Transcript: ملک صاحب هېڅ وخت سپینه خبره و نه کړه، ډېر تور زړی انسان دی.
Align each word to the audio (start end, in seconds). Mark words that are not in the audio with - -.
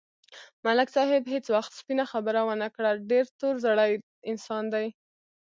ملک 0.65 0.89
صاحب 0.95 1.23
هېڅ 1.33 1.45
وخت 1.55 1.71
سپینه 1.79 2.05
خبره 2.11 2.41
و 2.43 2.51
نه 2.61 2.69
کړه، 2.75 2.91
ډېر 3.09 3.25
تور 3.39 3.55
زړی 3.65 3.91
انسان 4.31 4.63
دی. 4.73 4.87